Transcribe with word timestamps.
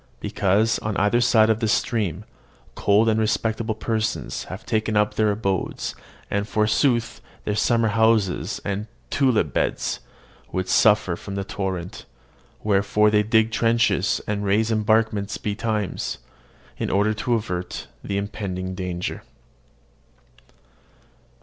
Because, 0.19 0.79
on 0.79 0.97
either 0.97 1.21
side 1.21 1.51
of 1.51 1.59
this 1.59 1.73
stream, 1.73 2.25
cold 2.73 3.07
and 3.07 3.19
respectable 3.19 3.75
persons 3.75 4.45
have 4.45 4.65
taken 4.65 4.97
up 4.97 5.13
their 5.13 5.29
abodes, 5.29 5.93
and, 6.31 6.47
forsooth, 6.47 7.21
their 7.45 7.53
summer 7.53 7.89
houses 7.89 8.59
and 8.65 8.87
tulip 9.11 9.53
beds 9.53 9.99
would 10.51 10.67
suffer 10.67 11.15
from 11.15 11.35
the 11.35 11.43
torrent; 11.43 12.05
wherefore 12.63 13.11
they 13.11 13.21
dig 13.21 13.51
trenches, 13.51 14.19
and 14.25 14.43
raise 14.43 14.71
embankments 14.71 15.37
betimes, 15.37 16.17
in 16.79 16.89
order 16.89 17.13
to 17.13 17.35
avert 17.35 17.85
the 18.03 18.17
impending 18.17 18.73
danger. 18.73 19.21